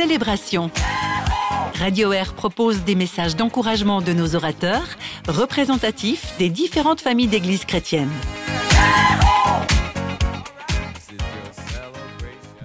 célébration. 0.00 0.70
Radio 1.74 2.12
Air 2.12 2.32
propose 2.34 2.84
des 2.84 2.94
messages 2.94 3.34
d'encouragement 3.34 4.00
de 4.00 4.12
nos 4.12 4.36
orateurs, 4.36 4.86
représentatifs 5.26 6.34
des 6.38 6.50
différentes 6.50 7.00
familles 7.00 7.26
d'églises 7.26 7.64
chrétiennes. 7.64 8.12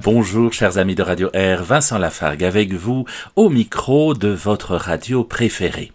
Bonjour 0.04 0.54
chers 0.54 0.78
amis 0.78 0.94
de 0.94 1.02
Radio 1.02 1.32
Air, 1.34 1.64
Vincent 1.64 1.98
Lafargue 1.98 2.44
avec 2.44 2.72
vous 2.72 3.06
au 3.36 3.50
micro 3.50 4.14
de 4.14 4.28
votre 4.28 4.76
radio 4.76 5.24
préférée. 5.24 5.92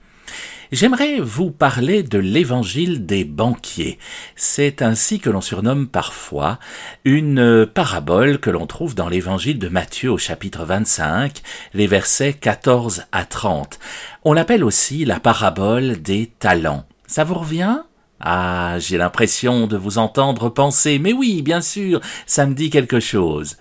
J'aimerais 0.70 1.18
vous 1.18 1.50
parler 1.50 2.02
de 2.02 2.18
l'évangile 2.18 3.06
des 3.06 3.24
banquiers. 3.24 3.98
C'est 4.36 4.82
ainsi 4.82 5.18
que 5.18 5.30
l'on 5.30 5.40
surnomme 5.40 5.88
parfois 5.88 6.58
une 7.06 7.64
parabole 7.64 8.38
que 8.38 8.50
l'on 8.50 8.66
trouve 8.66 8.94
dans 8.94 9.08
l'évangile 9.08 9.58
de 9.58 9.70
Matthieu 9.70 10.12
au 10.12 10.18
chapitre 10.18 10.66
25, 10.66 11.40
les 11.72 11.86
versets 11.86 12.34
14 12.34 13.04
à 13.12 13.24
30. 13.24 13.78
On 14.24 14.34
l'appelle 14.34 14.62
aussi 14.62 15.06
la 15.06 15.20
parabole 15.20 16.02
des 16.02 16.30
talents. 16.38 16.84
Ça 17.06 17.24
vous 17.24 17.36
revient? 17.36 17.78
Ah, 18.20 18.76
j'ai 18.78 18.98
l'impression 18.98 19.68
de 19.68 19.78
vous 19.78 19.96
entendre 19.96 20.50
penser, 20.50 20.98
mais 20.98 21.14
oui, 21.14 21.40
bien 21.40 21.62
sûr, 21.62 22.02
ça 22.26 22.44
me 22.44 22.52
dit 22.52 22.68
quelque 22.68 23.00
chose. 23.00 23.56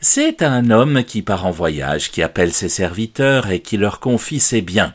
C'est 0.00 0.42
un 0.42 0.70
homme 0.70 1.04
qui 1.04 1.22
part 1.22 1.46
en 1.46 1.52
voyage, 1.52 2.10
qui 2.10 2.20
appelle 2.20 2.52
ses 2.52 2.68
serviteurs 2.68 3.50
et 3.50 3.60
qui 3.60 3.76
leur 3.76 4.00
confie 4.00 4.40
ses 4.40 4.60
biens. 4.60 4.92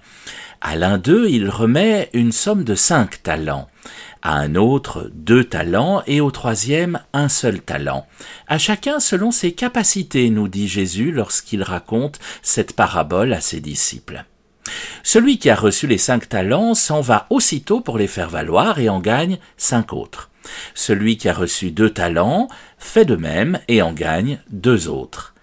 À 0.61 0.75
l'un 0.75 0.97
d'eux, 0.97 1.27
il 1.29 1.49
remet 1.49 2.09
une 2.13 2.31
somme 2.31 2.63
de 2.63 2.75
cinq 2.75 3.21
talents, 3.21 3.69
à 4.21 4.33
un 4.33 4.55
autre 4.55 5.09
deux 5.13 5.43
talents 5.43 6.01
et 6.07 6.19
au 6.19 6.31
troisième 6.31 6.99
un 7.13 7.29
seul 7.29 7.61
talent. 7.61 8.07
À 8.47 8.57
chacun 8.57 8.99
selon 8.99 9.31
ses 9.31 9.53
capacités, 9.53 10.29
nous 10.29 10.47
dit 10.47 10.67
Jésus 10.67 11.11
lorsqu'il 11.11 11.61
raconte 11.61 12.19
cette 12.41 12.73
parabole 12.73 13.33
à 13.33 13.41
ses 13.41 13.59
disciples. 13.59 14.25
Celui 15.03 15.37
qui 15.37 15.49
a 15.49 15.55
reçu 15.55 15.87
les 15.87 15.97
cinq 15.97 16.27
talents 16.27 16.73
s'en 16.73 17.01
va 17.01 17.27
aussitôt 17.29 17.79
pour 17.79 17.97
les 17.97 18.07
faire 18.07 18.29
valoir 18.29 18.79
et 18.79 18.89
en 18.89 18.99
gagne 18.99 19.37
cinq 19.55 19.93
autres. 19.93 20.29
Celui 20.73 21.17
qui 21.17 21.29
a 21.29 21.33
reçu 21.33 21.71
deux 21.71 21.89
talents 21.89 22.47
fait 22.77 23.05
de 23.05 23.15
même 23.15 23.59
et 23.67 23.81
en 23.81 23.93
gagne 23.93 24.39
deux 24.49 24.87
autres. 24.87 25.33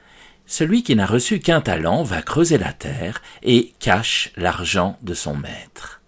Celui 0.47 0.83
qui 0.83 0.95
n'a 0.95 1.07
reçu 1.07 1.41
qu'un 1.41 1.61
talent 1.61 2.03
va 2.03 2.23
creuser 2.23 2.59
la 2.59 2.73
terre 2.73 3.23
et 3.43 3.73
cache 3.79 4.31
l'argent 4.37 4.99
de 5.03 5.15
son 5.15 5.35
maître. 5.35 6.03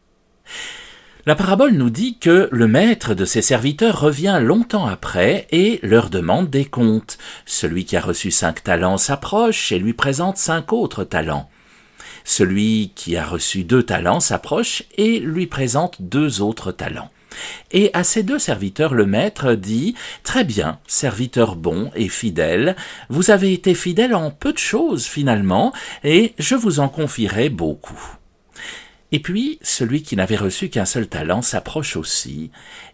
La 1.25 1.35
parabole 1.35 1.73
nous 1.73 1.91
dit 1.91 2.19
que 2.19 2.49
le 2.53 2.69
maître 2.69 3.15
de 3.15 3.25
ses 3.25 3.43
serviteurs 3.43 4.01
revient 4.01 4.39
longtemps 4.41 4.87
après 4.87 5.49
et 5.51 5.81
leur 5.83 6.09
demande 6.09 6.51
des 6.51 6.65
comptes. 6.65 7.19
Celui 7.47 7.85
qui 7.85 7.97
a 7.97 8.01
reçu 8.01 8.31
cinq 8.31 8.63
talents 8.63 8.99
s'approche 8.99 9.73
et 9.73 9.81
lui 9.81 9.93
présente 9.93 10.37
cinq 10.37 10.73
autres 10.73 11.03
talents. 11.03 11.51
Celui 12.27 12.91
qui 12.97 13.17
a 13.17 13.25
reçu 13.25 13.63
deux 13.63 13.85
talents 13.85 14.19
s'approche 14.19 14.83
et 14.99 15.21
lui 15.21 15.47
présente 15.47 16.03
deux 16.03 16.43
autres 16.43 16.73
talents. 16.73 17.09
Et 17.71 17.91
à 17.95 18.03
ces 18.03 18.25
deux 18.25 18.41
serviteurs 18.41 18.95
le 18.95 19.07
maître 19.07 19.55
dit 19.55 19.95
Très 20.25 20.43
bien, 20.43 20.81
serviteur 20.89 21.55
bon 21.55 21.93
et 21.95 22.09
fidèle, 22.09 22.75
vous 23.09 23.31
avez 23.31 23.53
été 23.53 23.75
fidèle 23.75 24.15
en 24.15 24.33
peu 24.33 24.53
de 24.53 24.59
choses 24.59 25.07
finalement, 25.07 25.73
et 26.03 26.35
je 26.39 26.57
vous 26.57 26.81
en 26.81 26.89
confierai 26.89 27.49
beaucoup. 27.49 28.17
Et 29.17 29.19
puis 29.19 29.59
celui 29.63 30.03
qui 30.03 30.15
n'avait 30.15 30.37
reçu 30.37 30.69
qu'un 30.69 30.85
seul 30.85 31.07
talent 31.07 31.41
s'approche 31.41 31.97
aussi, 31.97 32.51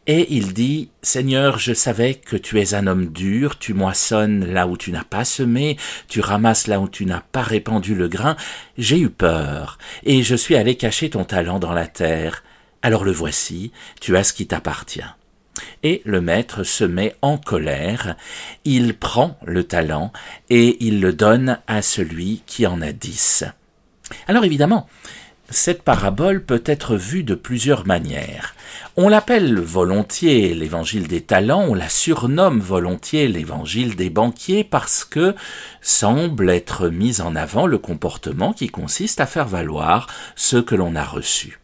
et 0.07 0.33
il 0.33 0.55
dit 0.55 0.89
Seigneur, 1.03 1.59
je 1.59 1.75
savais 1.75 2.15
que 2.15 2.37
tu 2.37 2.61
es 2.61 2.75
un 2.75 2.87
homme 2.87 3.07
dur, 3.07 3.59
tu 3.59 3.75
moissonnes 3.75 4.47
là 4.47 4.69
où 4.69 4.77
tu 4.77 4.93
n'as 4.93 5.03
pas 5.03 5.25
semé, 5.25 5.77
tu 6.07 6.21
ramasses 6.21 6.69
là 6.69 6.79
où 6.79 6.89
tu 6.89 7.07
n'as 7.07 7.23
pas 7.23 7.43
répandu 7.43 7.97
le 7.97 8.07
grain, 8.07 8.37
j'ai 8.79 9.01
eu 9.01 9.11
peur, 9.11 9.79
et 10.05 10.23
je 10.23 10.37
suis 10.37 10.55
allé 10.55 10.77
cacher 10.77 11.11
ton 11.11 11.25
talent 11.25 11.59
dans 11.59 11.73
la 11.73 11.89
terre. 11.89 12.45
Alors 12.83 13.03
le 13.03 13.11
voici, 13.11 13.73
tu 14.01 14.17
as 14.17 14.23
ce 14.23 14.33
qui 14.33 14.47
t'appartient. 14.47 15.03
Et 15.83 16.03
le 16.05 16.21
maître 16.21 16.63
se 16.63 16.85
met 16.85 17.17
en 17.21 17.37
colère, 17.37 18.15
il 18.65 18.95
prend 18.95 19.41
le 19.45 19.65
talent 19.65 20.13
et 20.51 20.87
il 20.87 21.01
le 21.01 21.13
donne 21.13 21.59
à 21.67 21.83
celui 21.83 22.45
qui 22.47 22.65
en 22.65 22.81
a 22.81 22.93
dix. 22.93 23.43
Alors 24.29 24.45
évidemment, 24.45 24.87
cette 25.53 25.83
parabole 25.83 26.43
peut 26.43 26.63
être 26.67 26.97
vue 26.97 27.23
de 27.23 27.35
plusieurs 27.35 27.87
manières. 27.87 28.55
On 28.97 29.09
l'appelle 29.09 29.59
volontiers 29.59 30.55
l'évangile 30.55 31.09
des 31.09 31.21
talents, 31.21 31.67
on 31.69 31.75
la 31.75 31.89
surnomme 31.89 32.61
volontiers 32.61 33.29
l'évangile 33.29 33.95
des 33.95 34.11
banquiers 34.11 34.65
parce 34.65 35.05
que 35.05 35.35
semble 35.81 36.51
être 36.51 36.89
mis 36.89 37.21
en 37.21 37.37
avant 37.37 37.67
le 37.67 37.79
comportement 37.79 38.53
qui 38.53 38.69
consiste 38.69 39.21
à 39.21 39.27
faire 39.27 39.47
valoir 39.47 40.09
ce 40.37 40.57
que 40.57 40.75
l'on 40.75 40.97
a 40.97 41.05
reçu. 41.05 41.62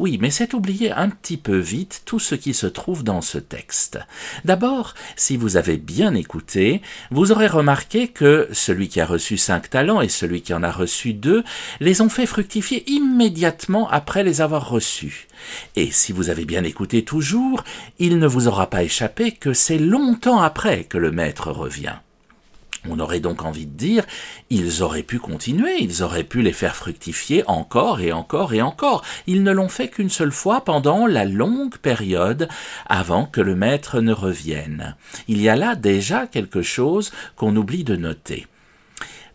Oui, 0.00 0.16
mais 0.18 0.30
c'est 0.30 0.54
oublier 0.54 0.92
un 0.92 1.10
petit 1.10 1.36
peu 1.36 1.58
vite 1.58 2.04
tout 2.06 2.18
ce 2.18 2.34
qui 2.34 2.54
se 2.54 2.66
trouve 2.66 3.04
dans 3.04 3.20
ce 3.20 3.36
texte. 3.36 3.98
D'abord, 4.46 4.94
si 5.14 5.36
vous 5.36 5.58
avez 5.58 5.76
bien 5.76 6.14
écouté, 6.14 6.80
vous 7.10 7.32
aurez 7.32 7.48
remarqué 7.48 8.08
que 8.08 8.48
celui 8.50 8.88
qui 8.88 9.02
a 9.02 9.04
reçu 9.04 9.36
cinq 9.36 9.68
talents 9.68 10.00
et 10.00 10.08
celui 10.08 10.40
qui 10.40 10.54
en 10.54 10.62
a 10.62 10.70
reçu 10.70 11.12
deux 11.12 11.44
les 11.80 12.00
ont 12.00 12.08
fait 12.08 12.24
fructifier 12.24 12.90
immédiatement 12.90 13.90
après 13.90 14.24
les 14.24 14.40
avoir 14.40 14.70
reçus. 14.70 15.28
Et 15.76 15.90
si 15.90 16.12
vous 16.14 16.30
avez 16.30 16.46
bien 16.46 16.64
écouté 16.64 17.04
toujours, 17.04 17.62
il 17.98 18.18
ne 18.18 18.26
vous 18.26 18.48
aura 18.48 18.70
pas 18.70 18.82
échappé 18.82 19.32
que 19.32 19.52
c'est 19.52 19.78
longtemps 19.78 20.40
après 20.40 20.84
que 20.84 20.96
le 20.96 21.10
maître 21.10 21.50
revient. 21.50 21.96
On 22.88 22.98
aurait 22.98 23.20
donc 23.20 23.44
envie 23.44 23.66
de 23.66 23.76
dire, 23.76 24.06
ils 24.48 24.82
auraient 24.82 25.02
pu 25.02 25.18
continuer, 25.18 25.76
ils 25.80 26.02
auraient 26.02 26.24
pu 26.24 26.40
les 26.40 26.52
faire 26.52 26.76
fructifier 26.76 27.44
encore 27.46 28.00
et 28.00 28.12
encore 28.12 28.54
et 28.54 28.62
encore. 28.62 29.04
Ils 29.26 29.42
ne 29.42 29.52
l'ont 29.52 29.68
fait 29.68 29.88
qu'une 29.88 30.08
seule 30.08 30.32
fois 30.32 30.62
pendant 30.64 31.06
la 31.06 31.26
longue 31.26 31.76
période 31.76 32.48
avant 32.86 33.26
que 33.26 33.42
le 33.42 33.54
maître 33.54 34.00
ne 34.00 34.12
revienne. 34.12 34.96
Il 35.28 35.42
y 35.42 35.48
a 35.50 35.56
là 35.56 35.74
déjà 35.74 36.26
quelque 36.26 36.62
chose 36.62 37.12
qu'on 37.36 37.54
oublie 37.54 37.84
de 37.84 37.96
noter. 37.96 38.46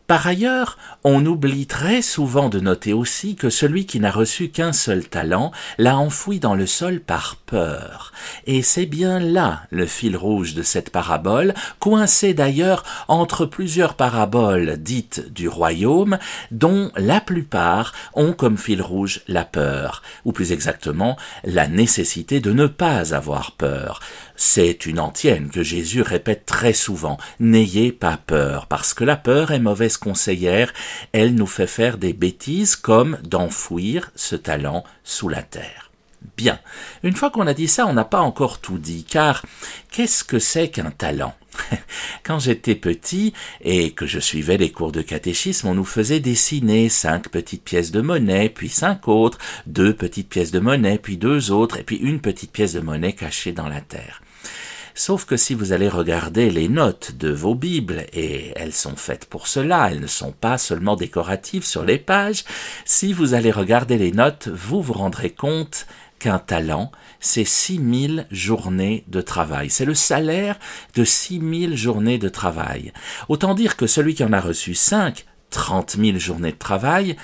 Par 0.08 0.28
ailleurs, 0.28 0.78
on 1.04 1.26
oublie 1.26 1.66
très 1.66 2.04
souvent 2.04 2.48
de 2.48 2.60
noter 2.60 2.94
aussi 2.94 3.36
que 3.36 3.50
celui 3.50 3.88
qui 3.88 4.00
n'a 4.00 4.12
reçu 4.12 4.50
qu'un 4.50 4.72
seul 4.72 5.08
talent 5.08 5.52
l'a 5.80 5.98
enfoui 5.98 6.40
dans 6.40 6.54
le 6.54 6.68
sol 6.68 7.00
par 7.00 7.38
peur. 7.38 8.12
Et 8.46 8.62
c'est 8.62 8.86
bien 8.86 9.20
là 9.20 9.64
le 9.72 9.88
fil 9.88 10.16
rouge 10.16 10.54
de 10.54 10.62
cette 10.62 10.92
parabole, 10.92 11.56
coincé 11.80 12.36
d'ailleurs 12.36 12.84
entre 13.08 13.48
plusieurs 13.48 13.96
paraboles 13.96 14.78
dites 14.78 15.34
du 15.34 15.48
royaume, 15.48 16.20
dont 16.52 16.92
la 16.98 17.20
plupart 17.20 17.94
ont 18.14 18.34
comme 18.34 18.58
fil 18.58 18.84
rouge 18.84 19.22
la 19.28 19.44
peur, 19.44 20.04
ou 20.24 20.32
plus 20.32 20.52
exactement 20.52 21.18
la 21.44 21.68
nécessité 21.68 22.40
de 22.40 22.54
ne 22.54 22.68
pas 22.68 23.16
avoir 23.16 23.54
peur. 23.54 24.02
C'est 24.36 24.86
une 24.86 25.00
antienne 25.00 25.50
que 25.50 25.64
Jésus 25.64 26.02
répète 26.02 26.46
très 26.46 26.74
souvent. 26.74 27.18
N'ayez 27.40 27.92
pas 27.92 28.18
peur, 28.18 28.68
parce 28.68 28.94
que 28.94 29.04
la 29.04 29.16
peur 29.16 29.52
est 29.52 29.60
mauvaise 29.60 29.95
conseillère, 29.98 30.74
elle 31.12 31.36
nous 31.36 31.48
fait 31.48 31.68
faire 31.68 31.98
des 31.98 32.14
bêtises 32.14 32.76
comme 32.76 33.18
d'enfouir 33.24 34.12
ce 34.16 34.36
talent 34.36 34.84
sous 35.04 35.30
la 35.30 35.44
terre. 35.44 35.86
Bien. 36.38 36.60
Une 37.04 37.16
fois 37.16 37.30
qu'on 37.30 37.48
a 37.48 37.54
dit 37.54 37.68
ça, 37.68 37.86
on 37.88 37.94
n'a 37.94 38.06
pas 38.06 38.20
encore 38.20 38.60
tout 38.60 38.78
dit, 38.78 39.04
car 39.04 39.46
qu'est-ce 39.92 40.24
que 40.24 40.40
c'est 40.40 40.70
qu'un 40.70 40.92
talent? 40.92 41.34
Quand 42.24 42.40
j'étais 42.40 42.76
petit 42.76 43.34
et 43.62 43.92
que 43.92 44.06
je 44.06 44.20
suivais 44.20 44.58
les 44.58 44.72
cours 44.72 44.92
de 44.92 45.02
catéchisme, 45.02 45.68
on 45.68 45.76
nous 45.76 45.86
faisait 45.86 46.20
dessiner 46.20 46.90
cinq 46.90 47.30
petites 47.30 47.64
pièces 47.64 47.92
de 47.92 48.02
monnaie, 48.02 48.50
puis 48.50 48.70
cinq 48.70 49.08
autres, 49.08 49.38
deux 49.66 49.94
petites 49.94 50.30
pièces 50.30 50.52
de 50.52 50.60
monnaie, 50.60 50.98
puis 50.98 51.18
deux 51.18 51.52
autres, 51.52 51.78
et 51.78 51.84
puis 51.84 51.98
une 51.98 52.20
petite 52.20 52.52
pièce 52.52 52.74
de 52.74 52.82
monnaie 52.82 53.14
cachée 53.14 53.52
dans 53.52 53.70
la 53.70 53.82
terre. 53.82 54.22
Sauf 54.98 55.26
que 55.26 55.36
si 55.36 55.54
vous 55.56 55.74
allez 55.74 55.90
regarder 55.90 56.50
les 56.50 56.70
notes 56.70 57.18
de 57.18 57.30
vos 57.30 57.54
Bibles, 57.54 58.06
et 58.14 58.54
elles 58.56 58.72
sont 58.72 58.96
faites 58.96 59.26
pour 59.26 59.46
cela, 59.48 59.90
elles 59.92 60.00
ne 60.00 60.08
sont 60.08 60.32
pas 60.32 60.58
seulement 60.58 60.96
décoratives 60.96 61.66
sur 61.66 61.84
les 61.84 61.98
pages, 61.98 62.46
si 62.86 63.12
vous 63.12 63.34
allez 63.34 63.52
regarder 63.52 63.98
les 63.98 64.14
notes, 64.14 64.48
vous 64.48 64.82
vous 64.82 64.94
rendrez 64.94 65.32
compte 65.32 65.86
qu'un 66.18 66.40
talent, 66.40 66.94
c'est 67.20 67.44
six 67.44 67.78
mille 67.78 68.26
journées 68.32 69.04
de 69.08 69.20
travail. 69.20 69.70
C'est 69.70 69.84
le 69.84 69.96
salaire 69.96 70.58
de 70.96 71.04
six 71.04 71.42
mille 71.42 71.76
journées 71.76 72.18
de 72.18 72.30
travail. 72.30 72.94
Autant 73.28 73.54
dire 73.54 73.76
que 73.76 73.88
celui 73.88 74.16
qui 74.16 74.24
en 74.24 74.32
a 74.32 74.40
reçu 74.40 74.76
cinq, 74.76 75.26
trente 75.50 75.98
mille 75.98 76.22
journées 76.22 76.54
de 76.54 76.58
travail, 76.58 77.18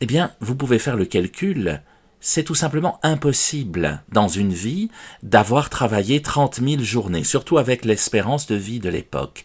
eh 0.00 0.06
bien, 0.06 0.32
vous 0.40 0.56
pouvez 0.56 0.80
faire 0.80 0.96
le 0.96 1.04
calcul 1.04 1.80
c'est 2.20 2.44
tout 2.44 2.54
simplement 2.54 2.98
impossible 3.02 4.02
dans 4.10 4.28
une 4.28 4.52
vie 4.52 4.90
d'avoir 5.22 5.70
travaillé 5.70 6.22
trente 6.22 6.60
mille 6.60 6.84
journées, 6.84 7.24
surtout 7.24 7.58
avec 7.58 7.84
l'espérance 7.84 8.46
de 8.46 8.56
vie 8.56 8.80
de 8.80 8.88
l'époque. 8.88 9.44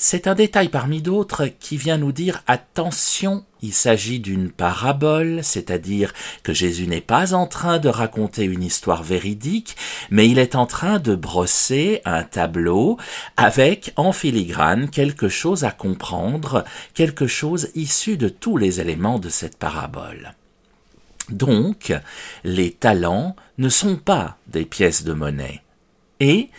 c'est 0.00 0.28
un 0.28 0.36
détail 0.36 0.68
parmi 0.68 1.02
d'autres 1.02 1.46
qui 1.46 1.76
vient 1.76 1.98
nous 1.98 2.12
dire 2.12 2.42
attention, 2.46 3.44
il 3.62 3.72
s'agit 3.72 4.20
d'une 4.20 4.50
parabole, 4.50 5.40
c'est-à-dire 5.42 6.12
que 6.44 6.52
Jésus 6.52 6.86
n'est 6.86 7.00
pas 7.00 7.34
en 7.34 7.48
train 7.48 7.78
de 7.78 7.88
raconter 7.88 8.44
une 8.44 8.62
histoire 8.62 9.02
véridique, 9.02 9.76
mais 10.10 10.28
il 10.28 10.38
est 10.38 10.54
en 10.54 10.66
train 10.66 11.00
de 11.00 11.16
brosser 11.16 12.00
un 12.04 12.22
tableau 12.22 12.96
avec 13.36 13.92
en 13.96 14.12
filigrane 14.12 14.88
quelque 14.88 15.28
chose 15.28 15.64
à 15.64 15.72
comprendre, 15.72 16.64
quelque 16.94 17.26
chose 17.26 17.70
issu 17.74 18.16
de 18.16 18.28
tous 18.28 18.56
les 18.56 18.80
éléments 18.80 19.18
de 19.18 19.28
cette 19.28 19.58
parabole. 19.58 20.37
Donc, 21.30 21.92
les 22.44 22.70
talents 22.70 23.36
ne 23.58 23.68
sont 23.68 23.96
pas 23.96 24.36
des 24.46 24.64
pièces 24.64 25.04
de 25.04 25.12
monnaie. 25.12 25.62
Et 26.20 26.50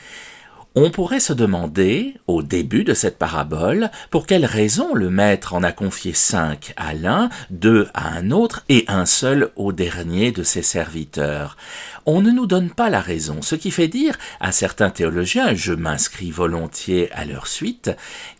on 0.75 0.91
pourrait 0.91 1.19
se 1.19 1.33
demander, 1.33 2.13
au 2.27 2.43
début 2.43 2.83
de 2.83 2.93
cette 2.93 3.17
parabole, 3.17 3.89
pour 4.11 4.27
quelle 4.27 4.45
raison 4.45 4.93
le 4.93 5.09
maître 5.09 5.55
en 5.55 5.63
a 5.63 5.71
confié 5.71 6.13
cinq 6.13 6.73
à 6.77 6.93
l'un, 6.93 7.29
deux 7.49 7.87
à 7.95 8.09
un 8.09 8.29
autre 8.29 8.63
et 8.69 8.85
un 8.87 9.07
seul 9.07 9.51
au 9.55 9.73
dernier 9.73 10.31
de 10.31 10.43
ses 10.43 10.61
serviteurs. 10.61 11.57
On 12.05 12.21
ne 12.21 12.29
nous 12.29 12.45
donne 12.45 12.69
pas 12.69 12.91
la 12.91 13.01
raison, 13.01 13.41
ce 13.41 13.55
qui 13.55 13.71
fait 13.71 13.87
dire 13.87 14.15
à 14.39 14.51
certains 14.51 14.91
théologiens, 14.91 15.55
je 15.55 15.73
m'inscris 15.73 16.29
volontiers 16.29 17.11
à 17.13 17.25
leur 17.25 17.47
suite, 17.47 17.91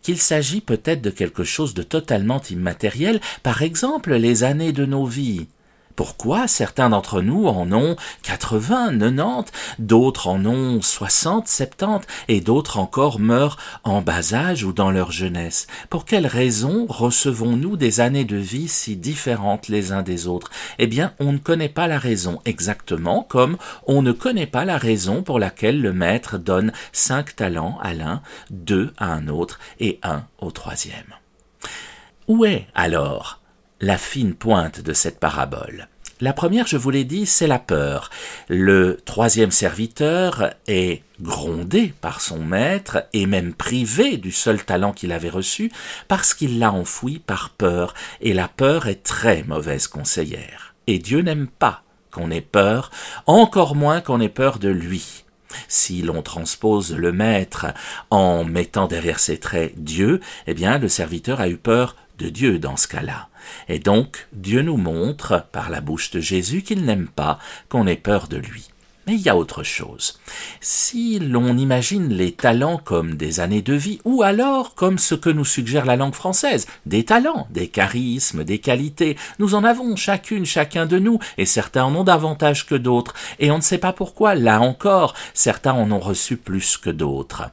qu'il 0.03 0.19
s'agit 0.19 0.61
peut-être 0.61 1.01
de 1.01 1.09
quelque 1.09 1.43
chose 1.43 1.73
de 1.73 1.83
totalement 1.83 2.41
immatériel, 2.49 3.19
par 3.41 3.63
exemple 3.63 4.13
les 4.13 4.43
années 4.43 4.71
de 4.71 4.85
nos 4.85 5.05
vies. 5.05 5.47
Pourquoi 5.99 6.47
certains 6.47 6.91
d'entre 6.91 7.21
nous 7.21 7.47
en 7.47 7.73
ont 7.73 7.97
80, 8.23 8.99
90, 8.99 9.51
d'autres 9.79 10.29
en 10.29 10.45
ont 10.45 10.81
60, 10.81 11.49
70, 11.49 12.07
et 12.29 12.39
d'autres 12.39 12.77
encore 12.77 13.19
meurent 13.19 13.57
en 13.83 14.01
bas 14.01 14.33
âge 14.33 14.63
ou 14.63 14.71
dans 14.71 14.91
leur 14.91 15.11
jeunesse 15.11 15.67
Pour 15.89 16.05
quelles 16.05 16.25
raisons 16.25 16.85
recevons-nous 16.87 17.75
des 17.75 17.99
années 17.99 18.23
de 18.23 18.37
vie 18.37 18.69
si 18.69 18.95
différentes 18.95 19.67
les 19.67 19.91
uns 19.91 20.01
des 20.01 20.27
autres? 20.27 20.51
Eh 20.77 20.87
bien, 20.87 21.11
on 21.19 21.33
ne 21.33 21.37
connaît 21.37 21.67
pas 21.67 21.89
la 21.89 21.99
raison 21.99 22.39
exactement 22.45 23.23
comme 23.23 23.57
on 23.85 24.01
ne 24.01 24.13
connaît 24.13 24.47
pas 24.47 24.63
la 24.63 24.77
raison 24.77 25.21
pour 25.21 25.37
laquelle 25.37 25.81
le 25.81 25.91
maître 25.91 26.37
donne 26.37 26.71
cinq 26.93 27.35
talents 27.35 27.77
à 27.81 27.93
l'un, 27.93 28.21
deux 28.51 28.93
à 28.97 29.11
un 29.11 29.27
autre 29.27 29.59
et 29.81 29.99
un 30.03 30.23
au 30.39 30.51
troisième. 30.51 31.13
Où 32.29 32.45
est 32.45 32.67
alors 32.73 33.39
la 33.81 33.97
fine 33.97 34.33
pointe 34.33 34.81
de 34.81 34.93
cette 34.93 35.19
parabole. 35.19 35.87
La 36.21 36.33
première, 36.33 36.67
je 36.67 36.75
vous 36.75 36.89
l'ai 36.89 37.05
dit, 37.05 37.25
c'est 37.25 37.47
la 37.47 37.59
peur. 37.59 38.09
Le 38.49 38.99
troisième 39.05 39.51
serviteur 39.51 40.53
est 40.67 41.01
grondé 41.21 41.93
par 42.01 42.19
son 42.19 42.39
maître 42.39 43.05
et 43.13 43.25
même 43.25 43.53
privé 43.53 44.17
du 44.17 44.33
seul 44.33 44.65
talent 44.65 44.91
qu'il 44.91 45.13
avait 45.13 45.29
reçu 45.29 45.71
parce 46.09 46.33
qu'il 46.33 46.59
l'a 46.59 46.73
enfoui 46.73 47.19
par 47.19 47.51
peur, 47.51 47.93
et 48.19 48.33
la 48.33 48.49
peur 48.49 48.87
est 48.87 49.01
très 49.01 49.43
mauvaise 49.43 49.87
conseillère. 49.87 50.73
Et 50.87 50.99
Dieu 50.99 51.21
n'aime 51.21 51.47
pas 51.47 51.83
qu'on 52.11 52.31
ait 52.31 52.41
peur, 52.41 52.91
encore 53.25 53.75
moins 53.75 54.01
qu'on 54.01 54.19
ait 54.19 54.27
peur 54.27 54.59
de 54.59 54.69
lui. 54.69 55.23
Si 55.69 56.01
l'on 56.01 56.21
transpose 56.21 56.93
le 56.95 57.13
maître 57.13 57.67
en 58.09 58.43
mettant 58.43 58.87
derrière 58.87 59.19
ses 59.19 59.39
traits 59.39 59.73
Dieu, 59.77 60.19
eh 60.47 60.53
bien 60.53 60.77
le 60.79 60.89
serviteur 60.89 61.39
a 61.39 61.47
eu 61.47 61.57
peur 61.57 61.95
de 62.19 62.29
Dieu 62.29 62.59
dans 62.59 62.77
ce 62.77 62.87
cas-là. 62.87 63.29
Et 63.67 63.79
donc, 63.79 64.27
Dieu 64.33 64.61
nous 64.61 64.77
montre, 64.77 65.45
par 65.51 65.69
la 65.69 65.81
bouche 65.81 66.11
de 66.11 66.19
Jésus, 66.19 66.61
qu'il 66.61 66.83
n'aime 66.83 67.07
pas 67.07 67.39
qu'on 67.69 67.87
ait 67.87 67.95
peur 67.95 68.27
de 68.27 68.37
lui. 68.37 68.69
Mais 69.07 69.15
il 69.15 69.21
y 69.21 69.29
a 69.29 69.35
autre 69.35 69.63
chose. 69.63 70.19
Si 70.61 71.17
l'on 71.17 71.57
imagine 71.57 72.09
les 72.09 72.31
talents 72.31 72.77
comme 72.77 73.15
des 73.15 73.39
années 73.39 73.63
de 73.63 73.73
vie, 73.73 73.99
ou 74.03 74.21
alors 74.21 74.75
comme 74.75 74.99
ce 74.99 75.15
que 75.15 75.31
nous 75.31 75.45
suggère 75.45 75.85
la 75.85 75.95
langue 75.95 76.13
française, 76.13 76.67
des 76.85 77.05
talents, 77.05 77.47
des 77.49 77.69
charismes, 77.69 78.43
des 78.43 78.59
qualités, 78.59 79.17
nous 79.39 79.55
en 79.55 79.63
avons 79.63 79.95
chacune, 79.95 80.45
chacun 80.45 80.85
de 80.85 80.99
nous, 80.99 81.17
et 81.39 81.45
certains 81.45 81.85
en 81.85 81.95
ont 81.95 82.03
davantage 82.03 82.67
que 82.67 82.75
d'autres, 82.75 83.15
et 83.39 83.49
on 83.49 83.57
ne 83.57 83.63
sait 83.63 83.79
pas 83.79 83.93
pourquoi, 83.93 84.35
là 84.35 84.61
encore, 84.61 85.15
certains 85.33 85.73
en 85.73 85.91
ont 85.91 85.99
reçu 85.99 86.37
plus 86.37 86.77
que 86.77 86.91
d'autres. 86.91 87.49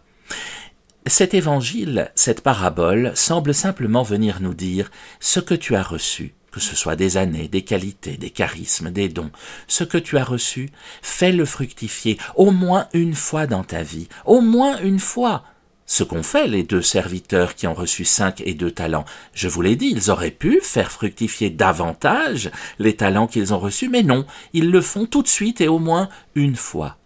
Cet 1.08 1.35
évangile, 1.35 2.11
cette 2.17 2.41
parabole, 2.41 3.12
semble 3.14 3.55
simplement 3.55 4.03
venir 4.03 4.41
nous 4.41 4.55
dire 4.55 4.91
ce 5.20 5.38
que 5.38 5.55
tu 5.55 5.76
as 5.76 5.82
reçu, 5.82 6.35
que 6.50 6.58
ce 6.58 6.75
soit 6.75 6.97
des 6.97 7.17
années, 7.17 7.47
des 7.47 7.62
qualités, 7.62 8.17
des 8.17 8.31
charismes, 8.31 8.91
des 8.91 9.08
dons, 9.08 9.31
ce 9.69 9.85
que 9.85 9.99
tu 9.99 10.19
as 10.19 10.25
reçu, 10.25 10.69
fais-le 11.03 11.44
fructifier 11.44 12.19
au 12.35 12.50
moins 12.50 12.88
une 12.93 13.14
fois 13.14 13.47
dans 13.47 13.62
ta 13.62 13.85
vie, 13.85 14.08
au 14.25 14.41
moins 14.41 14.81
une 14.81 14.99
fois. 14.99 15.44
Ce 15.87 16.03
qu'ont 16.03 16.25
fait 16.25 16.49
les 16.49 16.64
deux 16.64 16.82
serviteurs 16.82 17.55
qui 17.55 17.69
ont 17.69 17.75
reçu 17.75 18.05
cinq 18.05 18.41
et 18.41 18.55
deux 18.55 18.73
talents. 18.73 19.05
Je 19.32 19.47
vous 19.47 19.62
l'ai 19.62 19.76
dit, 19.76 19.93
ils 19.94 20.11
auraient 20.11 20.32
pu 20.32 20.59
faire 20.61 20.91
fructifier 20.91 21.50
davantage 21.50 22.50
les 22.81 22.97
talents 22.97 23.29
qu'ils 23.29 23.55
ont 23.55 23.61
reçus, 23.61 23.88
mais 23.88 24.02
non, 24.02 24.26
ils 24.52 24.73
le 24.73 24.81
font 24.81 25.06
tout 25.06 25.23
de 25.23 25.29
suite 25.29 25.61
et 25.61 25.69
au 25.69 25.79
moins 25.79 26.09
une 26.35 26.56
fois. 26.56 26.97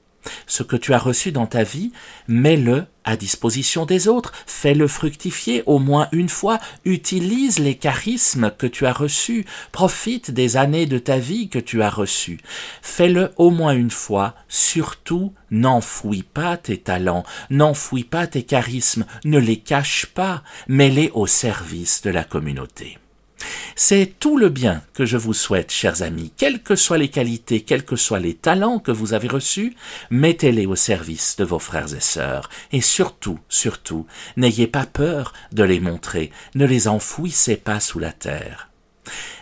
Ce 0.47 0.63
que 0.63 0.77
tu 0.77 0.93
as 0.93 0.99
reçu 0.99 1.33
dans 1.33 1.47
ta 1.47 1.63
vie, 1.63 1.93
mets-le 2.29 2.85
à 3.05 3.17
disposition 3.17 3.87
des 3.87 4.09
autres, 4.09 4.33
fais-le 4.47 4.87
fructifier 4.87 5.63
au 5.67 5.79
moins 5.79 6.09
une 6.13 6.29
fois, 6.29 6.59
utilise 6.85 7.59
les 7.59 7.77
charismes 7.77 8.53
que 8.57 8.67
tu 8.67 8.87
as 8.87 8.93
reçus, 8.93 9.47
profite 9.73 10.31
des 10.31 10.57
années 10.57 10.87
de 10.87 10.99
ta 10.99 11.19
vie 11.19 11.49
que 11.49 11.59
tu 11.59 11.83
as 11.83 11.91
reçues, 11.91 12.41
fais-le 12.83 13.33
au 13.37 13.51
moins 13.51 13.73
une 13.73 13.91
fois, 13.91 14.35
surtout 14.49 15.33
n'enfouis 15.51 16.23
pas 16.23 16.57
tes 16.57 16.79
talents, 16.79 17.25
n'enfouis 17.49 18.05
pas 18.05 18.27
tes 18.27 18.43
charismes, 18.43 19.07
ne 19.25 19.39
les 19.39 19.57
cache 19.57 20.07
pas, 20.07 20.43
mets-les 20.69 21.11
au 21.15 21.27
service 21.27 22.03
de 22.03 22.11
la 22.11 22.25
communauté. 22.25 22.99
C'est 23.77 24.15
tout 24.19 24.37
le 24.37 24.49
bien 24.49 24.83
que 24.95 25.05
je 25.05 25.17
vous 25.17 25.35
souhaite, 25.35 25.71
chers 25.71 26.03
amis, 26.03 26.33
quelles 26.37 26.63
que 26.63 26.77
soient 26.77 26.99
les 26.99 27.09
qualités, 27.09 27.63
quels 27.63 27.85
que 27.85 27.97
soient 27.97 28.21
les 28.21 28.35
talents 28.35 28.79
que 28.79 28.93
vous 28.93 29.13
avez 29.13 29.29
reçus, 29.29 29.75
mettez-les 30.11 30.67
au 30.67 30.77
service 30.77 31.37
de 31.37 31.45
vos 31.45 31.59
frères 31.59 31.95
et 31.95 32.01
sœurs, 32.01 32.49
et 32.73 32.81
surtout, 32.81 33.39
surtout, 33.49 34.07
n'ayez 34.37 34.67
pas 34.67 34.87
peur 34.87 35.33
de 35.53 35.63
les 35.63 35.81
montrer, 35.81 36.31
ne 36.55 36.67
les 36.67 36.89
enfouissez 36.89 37.57
pas 37.57 37.81
sous 37.81 37.99
la 37.99 38.13
terre. 38.13 38.70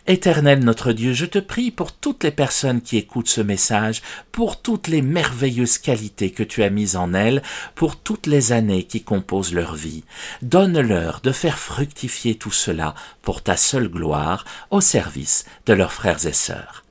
Éternel 0.06 0.64
notre 0.64 0.92
Dieu, 0.92 1.12
je 1.12 1.26
te 1.26 1.38
prie 1.38 1.70
pour 1.70 1.92
toutes 1.92 2.24
les 2.24 2.30
personnes 2.30 2.80
qui 2.80 2.96
écoutent 2.96 3.28
ce 3.28 3.40
message, 3.40 4.02
pour 4.32 4.60
toutes 4.60 4.88
les 4.88 5.02
merveilleuses 5.02 5.78
qualités 5.78 6.30
que 6.30 6.42
tu 6.42 6.62
as 6.62 6.70
mises 6.70 6.96
en 6.96 7.14
elles, 7.14 7.42
pour 7.74 7.96
toutes 7.96 8.26
les 8.26 8.52
années 8.52 8.84
qui 8.84 9.02
composent 9.02 9.52
leur 9.52 9.74
vie. 9.74 10.04
Donne-leur 10.42 11.20
de 11.20 11.32
faire 11.32 11.58
fructifier 11.58 12.36
tout 12.36 12.52
cela 12.52 12.94
pour 13.22 13.42
ta 13.42 13.56
seule 13.56 13.88
gloire, 13.88 14.44
au 14.70 14.80
service 14.80 15.44
de 15.66 15.72
leurs 15.72 15.92
frères 15.92 16.26
et 16.26 16.32
sœurs. 16.32 16.84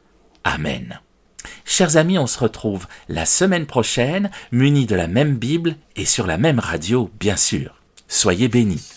Amen. 0.44 1.00
Chers 1.66 1.98
amis, 1.98 2.18
on 2.18 2.28
se 2.28 2.40
retrouve 2.40 2.88
la 3.10 3.26
semaine 3.26 3.66
prochaine, 3.66 4.32
munis 4.52 4.86
de 4.86 4.96
la 4.96 5.08
même 5.08 5.36
Bible 5.36 5.76
et 5.96 6.06
sur 6.06 6.28
la 6.28 6.38
même 6.38 6.60
radio, 6.60 7.10
bien 7.20 7.36
sûr. 7.36 7.82
Soyez 8.08 8.48
bénis. 8.48 8.97